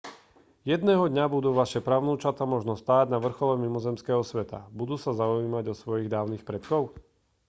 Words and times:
jedného 0.73 1.03
dňa 1.13 1.25
budú 1.35 1.49
vaše 1.59 1.77
pravnúčatá 1.87 2.43
možno 2.53 2.73
stáť 2.83 3.05
na 3.13 3.19
vrchole 3.25 3.55
mimozemského 3.65 4.21
sveta 4.31 4.59
budú 4.79 4.95
sa 5.03 5.11
zaujímať 5.21 5.63
o 5.77 5.77
svojich 5.81 6.07
dávnych 6.15 6.41
predkov 6.49 6.83